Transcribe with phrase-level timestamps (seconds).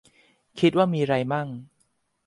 [0.59, 1.47] คิดว่ามีไรมั่ง?